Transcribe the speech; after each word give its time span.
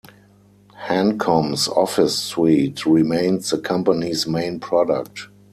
Hancom's 0.87 1.67
Office 1.67 2.17
Suite 2.17 2.87
remains 2.87 3.51
the 3.51 3.59
company's 3.59 4.25
main 4.25 4.59
product. 4.59 5.27